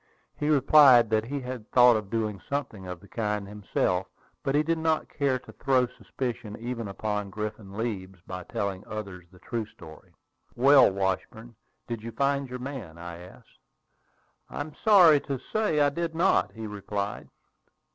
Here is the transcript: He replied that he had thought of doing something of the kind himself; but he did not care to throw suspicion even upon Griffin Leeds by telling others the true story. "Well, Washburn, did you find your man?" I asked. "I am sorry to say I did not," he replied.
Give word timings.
He 0.35 0.49
replied 0.49 1.11
that 1.11 1.25
he 1.25 1.41
had 1.41 1.69
thought 1.69 1.95
of 1.95 2.09
doing 2.09 2.39
something 2.49 2.87
of 2.87 3.01
the 3.01 3.07
kind 3.07 3.47
himself; 3.47 4.07
but 4.41 4.55
he 4.55 4.63
did 4.63 4.79
not 4.79 5.07
care 5.07 5.37
to 5.37 5.51
throw 5.51 5.85
suspicion 5.85 6.57
even 6.57 6.87
upon 6.87 7.29
Griffin 7.29 7.77
Leeds 7.77 8.17
by 8.25 8.43
telling 8.45 8.83
others 8.87 9.25
the 9.31 9.37
true 9.37 9.67
story. 9.67 10.15
"Well, 10.55 10.89
Washburn, 10.91 11.53
did 11.87 12.01
you 12.01 12.11
find 12.13 12.49
your 12.49 12.57
man?" 12.57 12.97
I 12.97 13.19
asked. 13.19 13.59
"I 14.49 14.61
am 14.61 14.73
sorry 14.83 15.19
to 15.19 15.37
say 15.53 15.79
I 15.79 15.89
did 15.91 16.15
not," 16.15 16.51
he 16.53 16.65
replied. 16.65 17.29